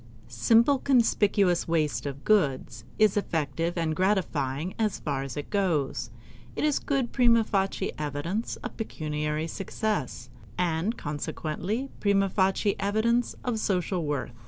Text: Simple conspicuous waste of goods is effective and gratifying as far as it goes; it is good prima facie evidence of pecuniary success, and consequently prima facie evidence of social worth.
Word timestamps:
Simple 0.27 0.79
conspicuous 0.79 1.67
waste 1.67 2.07
of 2.07 2.23
goods 2.25 2.85
is 2.97 3.17
effective 3.17 3.77
and 3.77 3.95
gratifying 3.95 4.73
as 4.79 4.97
far 4.99 5.21
as 5.21 5.37
it 5.37 5.51
goes; 5.51 6.09
it 6.55 6.63
is 6.63 6.79
good 6.79 7.11
prima 7.11 7.43
facie 7.43 7.91
evidence 7.99 8.55
of 8.63 8.77
pecuniary 8.77 9.45
success, 9.45 10.31
and 10.57 10.97
consequently 10.97 11.91
prima 11.99 12.29
facie 12.29 12.75
evidence 12.79 13.35
of 13.45 13.59
social 13.59 14.03
worth. 14.03 14.33